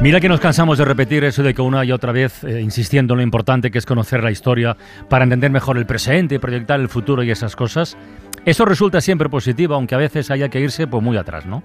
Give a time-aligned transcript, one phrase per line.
[0.00, 3.14] Mira que nos cansamos de repetir eso de que una y otra vez, eh, insistiendo
[3.14, 4.76] en lo importante que es conocer la historia
[5.08, 7.96] para entender mejor el presente y proyectar el futuro y esas cosas.
[8.44, 11.64] Eso resulta siempre positivo, aunque a veces haya que irse pues, muy atrás, ¿no?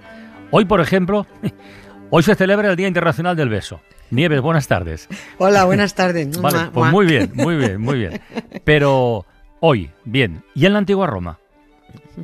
[0.50, 1.28] Hoy, por ejemplo,
[2.10, 3.80] hoy se celebra el Día Internacional del Beso.
[4.10, 5.08] Nieves, buenas tardes.
[5.38, 6.36] Hola, buenas tardes.
[6.40, 8.20] Vale, pues muy bien, muy bien, muy bien.
[8.64, 9.26] Pero
[9.60, 10.42] hoy, bien.
[10.56, 11.38] ¿Y en la antigua Roma?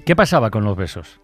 [0.04, 1.20] ¿Qué pasaba con los besos?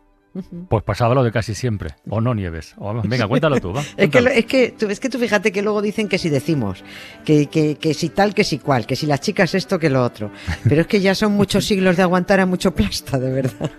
[0.68, 1.95] Pues pasaba lo de casi siempre.
[2.08, 2.74] O no nieves.
[2.78, 3.72] O, venga, cuéntalo tú.
[3.72, 6.28] Va, es, que, es, que, tú, es que tú fíjate que luego dicen que si
[6.28, 6.84] decimos,
[7.24, 10.02] que, que, que, si tal, que si cual, que si las chicas esto, que lo
[10.02, 10.30] otro.
[10.68, 13.70] Pero es que ya son muchos siglos de aguantar a mucho plasta, de verdad.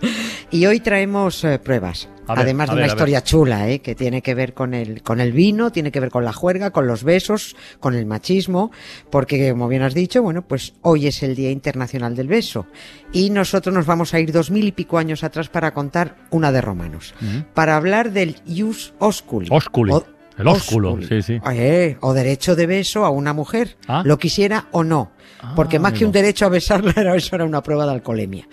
[0.51, 2.09] Y hoy traemos eh, pruebas.
[2.27, 3.79] Ver, Además de ver, una historia chula, ¿eh?
[3.79, 6.71] que tiene que ver con el, con el vino, tiene que ver con la juerga,
[6.71, 8.71] con los besos, con el machismo,
[9.09, 12.65] porque como bien has dicho, bueno, pues hoy es el Día Internacional del Beso.
[13.13, 16.51] Y nosotros nos vamos a ir dos mil y pico años atrás para contar una
[16.51, 17.13] de Romanos.
[17.21, 17.45] Uh -huh.
[17.53, 19.47] Para hablar del ius osculi.
[19.49, 19.93] Osculi.
[19.93, 20.05] O,
[20.37, 21.07] el ósculo, osculi.
[21.07, 21.41] sí, sí.
[21.51, 24.03] Eh, o derecho de beso a una mujer, ¿Ah?
[24.05, 25.11] lo quisiera o no.
[25.55, 28.47] Porque ah, más que un derecho a besarla, era, eso era una prueba de alcoholemia.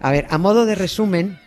[0.00, 1.38] A ver, a modo de resumen,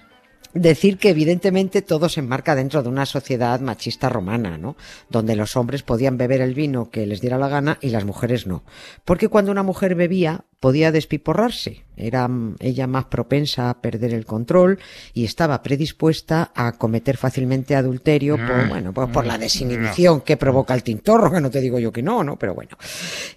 [0.54, 4.76] decir que evidentemente todo se enmarca dentro de una sociedad machista romana, ¿no?
[5.10, 8.48] Donde los hombres podían beber el vino que les diera la gana y las mujeres
[8.48, 8.64] no.
[9.06, 12.30] Porque cuando una mujer bebía podía despiporrarse, era
[12.60, 14.80] ella más propensa a perder el control
[15.14, 20.74] y estaba predispuesta a cometer fácilmente adulterio por, bueno, pues por la desinhibición que provoca
[20.74, 22.38] el tintorro, que no te digo yo que no, ¿no?
[22.38, 22.78] Pero bueno,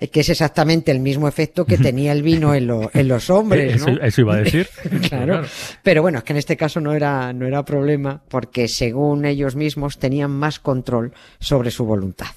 [0.00, 3.30] es que es exactamente el mismo efecto que tenía el vino en, lo, en los
[3.30, 3.92] hombres, ¿no?
[3.92, 4.68] Eso, eso iba a decir.
[5.08, 5.42] claro.
[5.82, 9.56] Pero bueno, es que en este caso no era, no era problema porque según ellos
[9.56, 12.30] mismos tenían más control sobre su voluntad.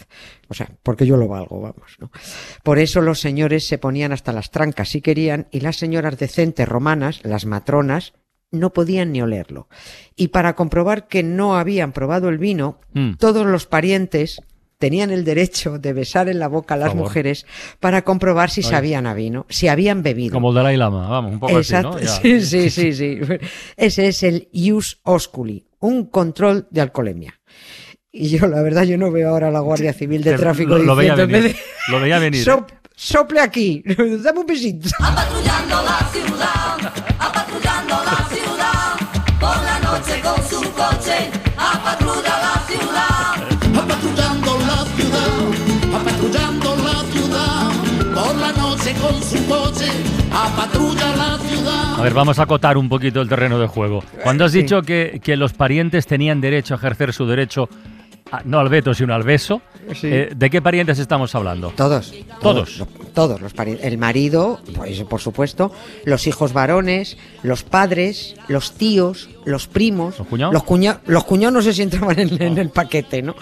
[0.48, 2.12] O sea, porque yo lo valgo, vamos, ¿no?
[2.64, 6.68] Por eso los señores se ponían hasta las trancas si querían y las señoras decentes
[6.68, 8.14] romanas, las matronas,
[8.52, 9.68] no podían ni olerlo.
[10.16, 13.14] Y para comprobar que no habían probado el vino, mm.
[13.16, 14.42] todos los parientes
[14.78, 17.46] tenían el derecho de besar en la boca a las mujeres
[17.80, 18.70] para comprobar si Oye.
[18.70, 20.34] sabían a vino, si habían bebido.
[20.34, 21.98] Como el Dalai Lama, vamos, un poco Exacto.
[21.98, 22.40] así, ¿no?
[22.42, 23.20] Sí, sí, sí, sí.
[23.78, 27.40] Ese es el ius osculi, un control de alcoholemia.
[28.18, 30.84] Y yo, la verdad, yo no veo ahora a la Guardia Civil de Tráfico lo,
[30.84, 31.28] lo diciendo...
[31.28, 31.60] Veía venir, de,
[31.92, 32.44] lo veía venir.
[32.46, 32.66] So,
[32.96, 33.84] sople aquí,
[34.24, 34.88] dame un besito.
[35.00, 38.96] Apatrullando la ciudad, apatrullando la ciudad,
[39.40, 43.84] por la noche con su coche, apatrulla la ciudad.
[43.84, 47.72] Apatrullando la ciudad, apatrullando la ciudad,
[48.14, 49.92] por la noche con su coche,
[50.32, 52.00] apatrulla la ciudad.
[52.00, 54.04] A ver, vamos a acotar un poquito el terreno de juego.
[54.24, 54.62] Cuando has Sí.
[54.62, 57.95] dicho que, que los parientes tenían derecho a ejercer su derecho a-
[58.44, 59.62] no al veto, sino al beso.
[59.94, 60.08] Sí.
[60.12, 61.70] Eh, ¿De qué parientes estamos hablando?
[61.76, 62.14] Todos.
[62.42, 62.78] Todos.
[62.78, 65.72] Todos, todos los pari- El marido, pues, por supuesto,
[66.06, 70.18] los hijos varones, los padres, los tíos, los primos.
[70.18, 70.54] ¿Los cuñados?
[70.54, 73.36] Los, cuña- los cuñados no sé si entraban en, en el paquete, ¿no?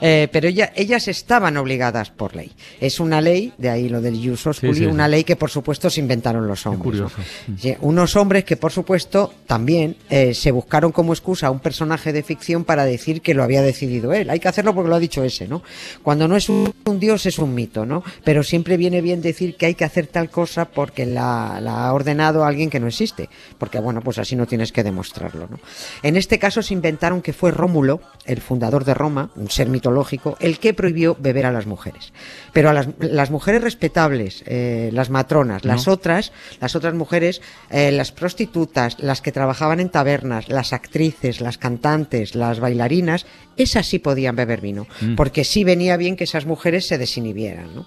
[0.00, 2.52] Eh, pero ella- ellas estaban obligadas por ley.
[2.80, 5.88] Es una ley, de ahí lo del osculi, Sí, sí, una ley que por supuesto
[5.90, 7.00] se inventaron los hombres.
[7.00, 7.08] ¿no?
[7.08, 7.16] curioso.
[7.58, 12.12] Sí, unos hombres que por supuesto también eh, se buscaron como excusa a un personaje
[12.12, 14.30] de ficción para decir que lo había decidido él.
[14.30, 15.62] Hay que hacerlo porque lo ha dicho ese, ¿no?
[16.02, 18.02] Cuando no es un, un dios es un mito, ¿no?
[18.24, 21.92] Pero siempre viene bien decir que hay que hacer tal cosa porque la, la ha
[21.92, 23.28] ordenado alguien que no existe.
[23.58, 25.58] Porque bueno, pues así no tienes que demostrarlo, ¿no?
[26.02, 30.36] En este caso se inventaron que fue Rómulo, el fundador de Roma, un ser mitológico,
[30.40, 32.12] el que prohibió beber a las mujeres.
[32.52, 37.90] Pero a las, las mujeres respetables, eh, las matronas, las otras, las otras mujeres, eh,
[37.92, 43.26] las prostitutas, las que trabajaban en tabernas, las actrices, las cantantes, las bailarinas,
[43.56, 45.14] esas sí podían beber vino, Mm.
[45.14, 47.86] porque sí venía bien que esas mujeres se desinhibieran, ¿no?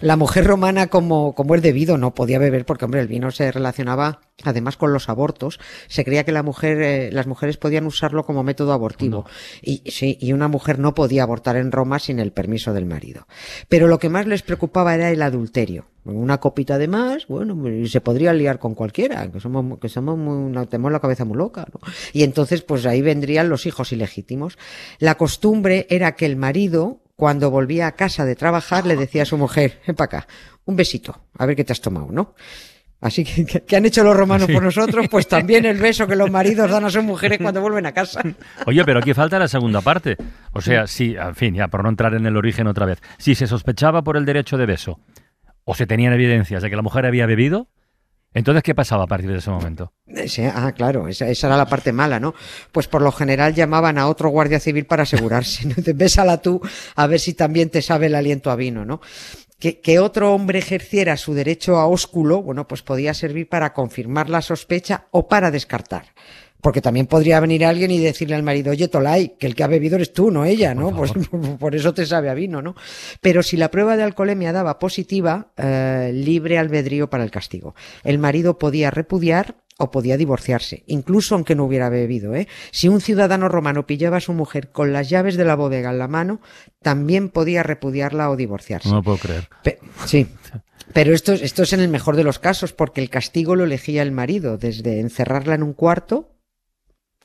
[0.00, 3.52] La mujer romana, como, como es debido, no podía beber porque, hombre, el vino se
[3.52, 5.60] relacionaba además con los abortos.
[5.88, 9.26] Se creía que la mujer, eh, las mujeres podían usarlo como método abortivo.
[9.60, 13.26] Y, sí, y una mujer no podía abortar en Roma sin el permiso del marido.
[13.68, 15.86] Pero lo que más les preocupaba era el adulterio.
[16.04, 20.50] Una copita de más, bueno, se podría liar con cualquiera, que somos, que somos muy,
[20.50, 21.80] no, tenemos la cabeza muy loca, ¿no?
[22.14, 24.56] Y entonces, pues ahí vendrían los hijos ilegítimos.
[24.98, 29.26] La costumbre era que el marido, cuando volvía a casa de trabajar, le decía a
[29.26, 30.26] su mujer, ven para acá,
[30.64, 32.34] un besito, a ver qué te has tomado, ¿no?
[33.02, 34.54] Así que, que han hecho los romanos Sí.
[34.54, 37.84] por nosotros, pues también el beso que los maridos dan a sus mujeres cuando vuelven
[37.84, 38.22] a casa.
[38.66, 40.16] Oye, pero aquí falta la segunda parte.
[40.52, 43.34] O sea, si, en fin, ya por no entrar en el origen otra vez, si
[43.34, 44.98] se sospechaba por el derecho de beso,
[45.64, 47.68] o se tenían evidencias de que la mujer había bebido,
[48.32, 49.92] entonces, ¿qué pasaba a partir de ese momento?
[50.26, 52.34] Sí, ah, claro, esa, esa, era la parte mala, ¿no?
[52.70, 55.74] Pues por lo general llamaban a otro guardia civil para asegurarse, ¿no?
[55.94, 56.60] Bésala tú
[56.94, 59.00] a ver si también te sabe el aliento a vino, ¿no?
[59.58, 64.30] Que, que, otro hombre ejerciera su derecho a ósculo, bueno, pues podía servir para confirmar
[64.30, 66.06] la sospecha o para descartar.
[66.60, 69.68] Porque también podría venir alguien y decirle al marido, oye, Tolai, que el que ha
[69.68, 70.94] bebido eres tú, no ella, ¿no?
[70.94, 71.12] Pues
[71.58, 72.74] por eso te sabe a vino, ¿no?
[73.20, 77.74] Pero si la prueba de alcoholemia daba positiva, eh, libre albedrío para el castigo.
[78.04, 82.34] El marido podía repudiar o podía divorciarse, incluso aunque no hubiera bebido.
[82.34, 82.48] ¿eh?
[82.70, 85.98] Si un ciudadano romano pillaba a su mujer con las llaves de la bodega en
[85.98, 86.40] la mano,
[86.82, 88.90] también podía repudiarla o divorciarse.
[88.90, 89.48] No puedo creer.
[89.64, 90.26] Pe sí.
[90.92, 94.02] Pero esto, esto es en el mejor de los casos, porque el castigo lo elegía
[94.02, 96.28] el marido, desde encerrarla en un cuarto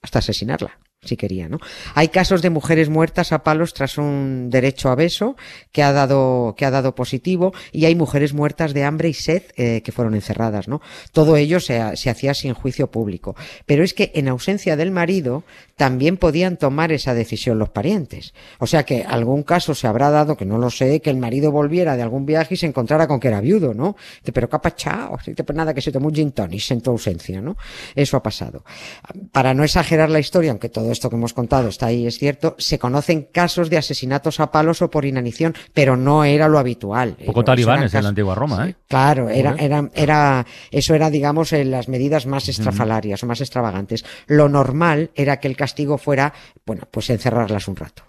[0.06, 0.72] hasta asesinarla
[1.06, 1.60] si quería, ¿no?
[1.94, 5.36] Hay casos de mujeres muertas a palos tras un derecho a beso
[5.72, 9.44] que ha dado, que ha dado positivo y hay mujeres muertas de hambre y sed
[9.56, 10.81] eh, que fueron encerradas, ¿no?
[11.12, 13.36] Todo ello se, se, hacía sin juicio público.
[13.66, 15.44] Pero es que en ausencia del marido
[15.75, 18.34] también podían tomar esa decisión los parientes.
[18.60, 21.51] O sea que algún caso se habrá dado, que no lo sé, que el marido
[21.51, 23.96] volviera de algún viaje y se encontrara con que era viudo, ¿no?
[24.24, 27.58] Pero qué chao, pues nada, que se tomó un gin tonic en tu ausencia, ¿no?
[27.94, 28.63] Eso ha pasado.
[29.31, 32.56] Para no exagerar la historia, aunque todo esto que hemos contado está ahí, es cierto,
[32.58, 37.16] se conocen casos de asesinatos a palos o por inanición, pero no era lo habitual.
[37.20, 38.76] Un poco talibanes en la antigua Roma, ¿eh?
[38.88, 44.06] Claro, era, era, era, eso era, digamos, en las medidas más estrafalarias o más extravagantes.
[44.28, 46.34] Lo normal era que el castigo fuera,
[46.66, 48.04] bueno, pues encerrarlas un rato.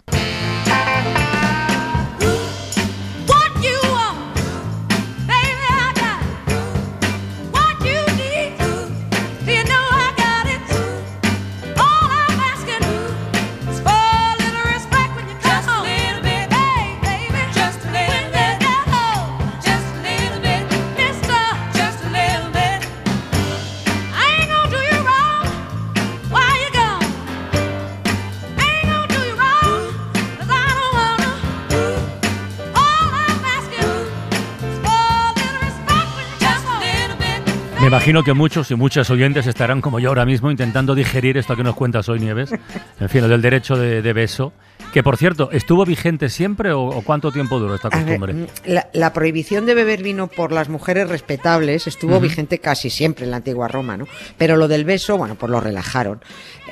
[37.87, 41.55] Me imagino que muchos y muchas oyentes estarán como yo ahora mismo intentando digerir esto
[41.55, 42.51] que nos cuentas hoy, Nieves,
[42.99, 44.51] en fin, del derecho de, de beso.
[44.97, 48.33] Que por cierto, ¿estuvo vigente siempre o, o cuánto tiempo duró esta costumbre?
[48.33, 52.21] Ver, la, la, prohibición de beber vino por las mujeres respetables estuvo uh -huh.
[52.23, 54.07] vigente casi siempre en la antigua Roma, ¿no?
[54.39, 56.19] Pero lo del beso, bueno, pues lo relajaron.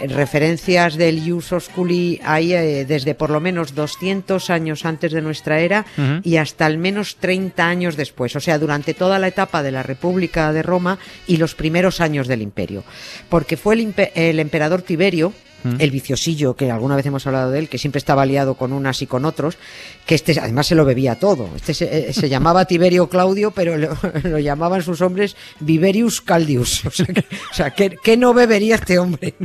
[0.08, 5.60] Referencias del Ius Osculi hay eh, desde por lo menos 200 años antes de nuestra
[5.60, 6.22] era uh -huh.
[6.24, 9.84] y hasta al menos 30 años después, o sea, durante toda la etapa de la
[9.84, 10.98] República de Roma
[11.28, 12.86] y los primeros años del imperio.
[13.30, 15.32] Porque fue el, el emperador Tiberio,
[15.80, 19.02] el viciosillo, que alguna vez hemos hablado de él, que siempre estaba liado con unas
[19.02, 19.58] y con otros,
[20.06, 21.50] que este además se lo bebía todo.
[21.56, 26.86] Este se, se llamaba Tiberio Claudio, pero lo, lo, llamaban sus hombres Viverius Caldius.
[26.86, 29.34] O sea, que, o sea, ¿qué, ¿qué, no bebería este hombre?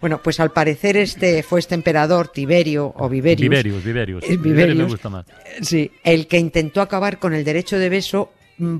[0.00, 3.40] Bueno, pues al parecer este fue este emperador Tiberio o Viverius.
[3.40, 4.22] Viverius, Viverius.
[4.22, 5.26] Viverius, Viverius me gusta más.
[5.62, 8.30] Sí, el que intentó acabar con el derecho de beso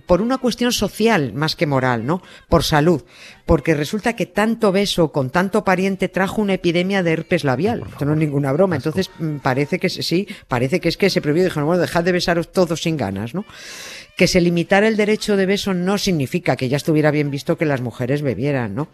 [0.07, 2.23] por una cuestión social más que moral, ¿no?
[2.49, 3.03] Por salud.
[3.47, 7.85] Porque resulta que tanto beso con tanto pariente trajo una epidemia de herpes labial.
[7.89, 8.77] Esto no es ninguna broma.
[8.77, 11.45] Entonces, mm, parece que sí, parece que es que se prohibió.
[11.45, 13.45] Dijeron, bueno, dejad de besaros todos sin ganas, ¿no?
[14.17, 17.65] Que se limitara el derecho de beso no significa que ya estuviera bien visto que
[17.65, 18.89] las mujeres bebieran, ¿no?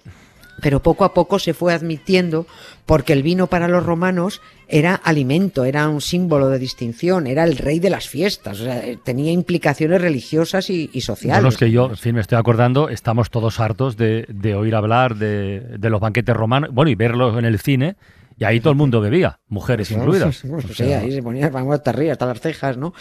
[0.61, 2.47] Pero poco a poco se fue admitiendo
[2.87, 7.57] porque el vino para los romanos era alimento, era un símbolo de distinción, era el
[7.57, 11.43] rey de las fiestas, o sea, tenía implicaciones religiosas y, y sociales.
[11.43, 14.75] Bueno, es que yo, en fin, me estoy acordando, estamos todos hartos de, de oír
[14.75, 17.97] hablar de, de, los banquetes romanos, bueno, y verlos en el cine,
[18.37, 20.37] y ahí todo el mundo bebía, mujeres incluidas.
[20.37, 22.93] Sí, sí, sí, ahí se ponía hasta arriba, hasta las cejas, ¿no?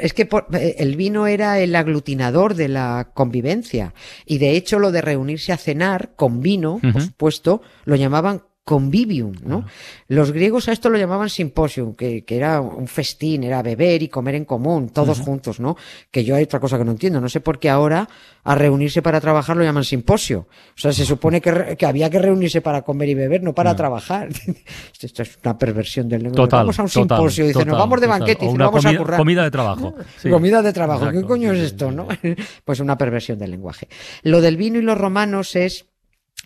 [0.00, 3.94] Es que por, eh, el vino era el aglutinador de la convivencia.
[4.26, 6.92] Y de hecho, lo de reunirse a cenar con vino, uh -huh.
[6.92, 9.64] por supuesto, lo llamaban convivium, ¿no?
[10.06, 14.08] Los griegos a esto lo llamaban simposium, que, que, era un festín, era beber y
[14.08, 15.24] comer en común, todos uh -huh.
[15.24, 15.76] juntos, ¿no?
[16.10, 18.08] Que yo hay otra cosa que no entiendo, no sé por qué ahora
[18.44, 20.46] a reunirse para trabajar lo llaman simposio.
[20.76, 23.70] O sea, se supone que, que había que reunirse para comer y beber, no para
[23.70, 23.76] no.
[23.76, 24.28] trabajar.
[25.00, 26.44] Esto es una perversión del lenguaje.
[26.44, 28.96] Total, vamos a un total, simposio, dice, total, nos vamos de banquete, vamos comida, a
[28.98, 29.18] currar.
[29.18, 29.94] Comida de trabajo.
[30.22, 30.30] Sí.
[30.30, 32.06] Comida de trabajo, Exacto, ¿qué coño sí, es esto, no?
[32.64, 33.88] Pues una perversión del lenguaje.
[34.22, 35.86] Lo del vino y los romanos es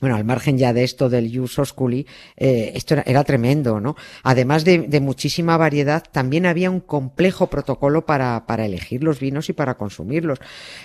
[0.00, 3.96] bueno, al margen ya de esto del Ius Osculi, eh, esto era, tremendo, ¿no?
[4.22, 9.78] Además de, muchísima variedad, también había un complejo protocolo para, elegir los vinos y para
[9.78, 10.38] consumirlos.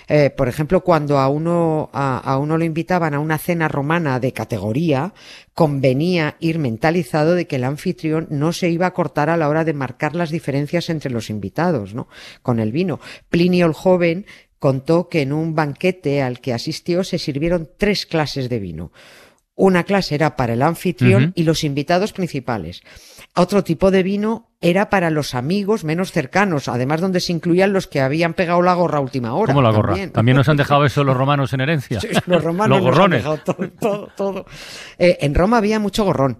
[0.08, 4.32] Eh, por ejemplo, cuando a uno, a, uno lo invitaban a una cena romana de
[4.32, 5.12] categoría,
[5.52, 9.64] convenía ir mentalizado de que el anfitrión no se iba a cortar a la hora
[9.64, 12.08] de marcar las diferencias entre los invitados, ¿no?
[12.40, 12.98] Con el vino.
[13.28, 14.24] Plinio el joven
[14.62, 18.92] contó que en un banquete al que asistió se sirvieron tres clases de vino.
[19.56, 22.80] Una clase era para el anfitrión y los invitados principales.
[23.34, 27.88] Otro tipo de vino era para los amigos menos cercanos, además donde se incluían los
[27.88, 29.52] que habían pegado la gorra a última hora.
[29.52, 29.88] ¿Cómo la gorra?
[29.88, 30.12] también.
[30.12, 32.00] ¿También nos han dejado eso los romanos en herencia?
[32.00, 33.18] Sí, Los romanos Los nos han gorrones.
[33.18, 34.46] dejado todo, todo, todo.
[34.96, 36.38] Eh, en Roma había mucho gorrón.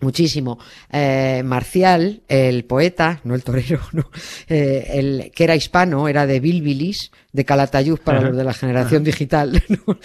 [0.00, 0.58] Muchísimo.
[0.90, 4.10] Eh, Marcial, el poeta, no el torero, no,
[4.48, 9.04] eh, el, que era hispano, era de Bilbilis, de Calatayud para los de la generación
[9.04, 9.62] digital.
[9.68, 9.98] ¿no?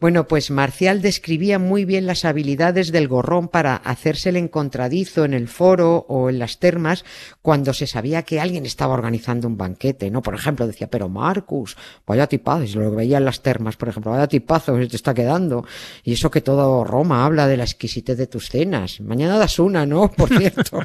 [0.00, 5.34] Bueno, pues Marcial describía muy bien las habilidades del gorrón para hacerse el encontradizo en
[5.34, 7.04] el foro o en las termas
[7.42, 10.22] cuando se sabía que alguien estaba organizando un banquete, ¿no?
[10.22, 13.88] Por ejemplo, decía, pero Marcus, vaya tipazo, y se lo veía en las termas, por
[13.88, 15.64] ejemplo, vaya tipazo que se te está quedando.
[16.04, 19.00] Y eso que todo Roma habla de la exquisitez de tus cenas.
[19.00, 20.10] Mañana das una, ¿no?
[20.20, 20.80] Por cierto.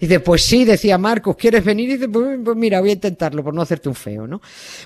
[0.00, 1.88] y dice, pues sí, decía Marcus, ¿quieres venir?
[1.90, 4.40] Y dice, pues, pues mira, voy a intentarlo por no hacerte un feo, ¿no?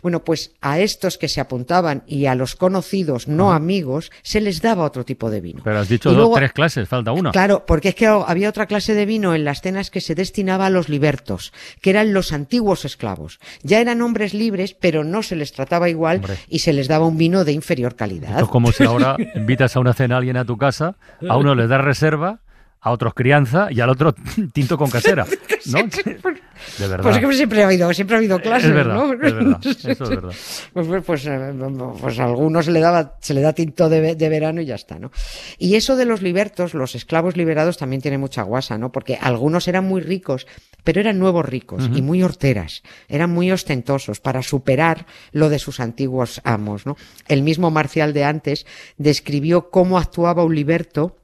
[0.08, 4.62] Bueno, pues a estos que se apuntaban y a los conocidos, no amigos, se les
[4.62, 5.60] daba otro tipo de vino.
[5.62, 7.30] Pero has dicho dos, tres clases, falta una.
[7.30, 10.64] Claro, porque es que había otra clase de vino en las cenas que se destinaba
[10.64, 13.38] a los libertos, que eran los antiguos esclavos.
[13.62, 16.38] Ya eran hombres libres, pero no se les trataba igual Hombre.
[16.48, 18.30] y se les daba un vino de inferior calidad.
[18.30, 20.96] Esto es como si ahora invitas a una cena a alguien a tu casa,
[21.28, 22.40] a uno le das reserva,
[22.80, 24.14] a otros crianza y al otro
[24.52, 25.26] tinto con casera.
[25.66, 25.78] ¿No?
[26.78, 27.02] De verdad.
[27.02, 29.12] Pues es que siempre ha habido, siempre ha habido clases, es verdad, ¿no?
[29.12, 30.34] es verdad, eso es verdad.
[30.72, 31.52] Pues, pues, pues, eh,
[32.00, 34.74] pues a algunos se le daba, se le da tinto de, de verano y ya
[34.74, 35.12] está, ¿no?
[35.58, 38.90] Y eso de los libertos, los esclavos liberados también tiene mucha guasa, ¿no?
[38.90, 40.48] Porque algunos eran muy ricos,
[40.82, 45.78] pero eran nuevos ricos y muy horteras, eran muy ostentosos para superar lo de sus
[45.78, 46.96] antiguos amos, ¿no?
[47.28, 48.66] El mismo Marcial de antes
[48.96, 51.17] describió cómo actuaba un liberto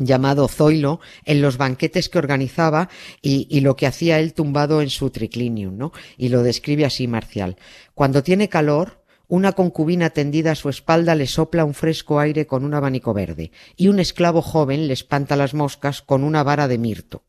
[0.00, 2.88] llamado Zoilo en los banquetes que organizaba
[3.22, 5.92] y, lo que hacía él tumbado en su triclinium, ¿no?
[6.16, 7.56] Y lo describe así Marcial.
[7.94, 8.99] Cuando tiene calor,
[9.30, 13.52] una concubina tendida a su espalda le sopla un fresco aire con un abanico verde
[13.76, 17.22] y un esclavo joven le espanta las moscas con una vara de mirto.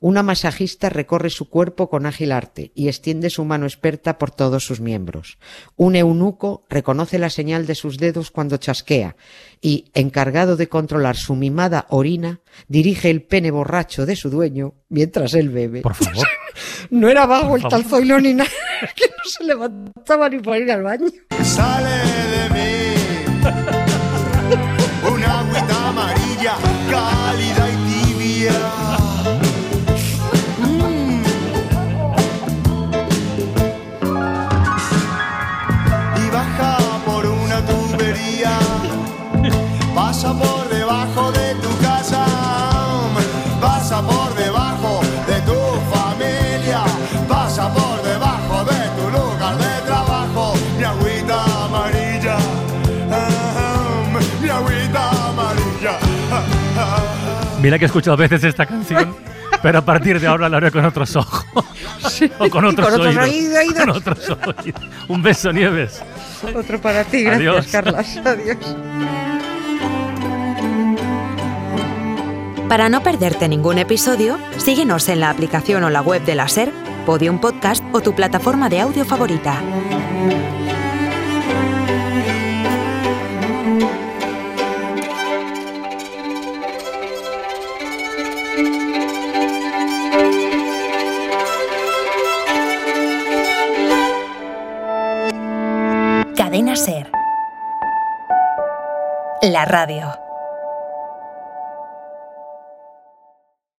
[0.00, 4.64] Una masajista recorre su cuerpo con ágil arte y extiende su mano experta por todos
[4.64, 5.38] sus miembros.
[5.76, 9.16] Un eunuco reconoce la señal de sus dedos cuando chasquea
[9.60, 15.34] y, encargado de controlar su mimada orina, dirige el pene borracho de su dueño mientras
[15.34, 15.82] él bebe.
[15.82, 16.26] Por favor.
[16.90, 17.84] No era vago el tal.
[17.84, 18.50] Zoilo ni nada,
[19.36, 21.06] se levantaba ni para ir al baño.
[21.42, 21.96] sale
[22.34, 22.70] de mí
[25.12, 26.54] una agüita amarilla
[57.60, 59.16] Mira que he escuchado veces esta canción,
[59.62, 61.44] pero a partir de ahora la haré con otros ojos.
[62.38, 63.24] o con otros, con otros oídos.
[63.24, 63.74] oídos, oídos.
[63.78, 64.82] Con otros oídos.
[65.08, 66.02] Un beso, Nieves.
[66.54, 67.66] Otro para ti, gracias, Adiós.
[67.66, 68.16] Carlas.
[68.24, 68.56] Adiós.
[72.68, 76.70] Para no perderte ningún episodio, síguenos en la aplicación o la web de la SER,
[77.06, 79.58] Podium Podcast o tu plataforma de audio favorita.
[99.50, 100.17] La radio.